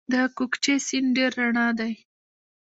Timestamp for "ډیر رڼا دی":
1.17-1.93